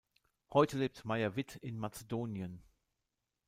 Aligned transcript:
Heute 0.51 0.79
lebt 0.79 1.05
Maier-Witt 1.05 1.57
in 1.57 1.77
Mazedonien. 1.77 2.63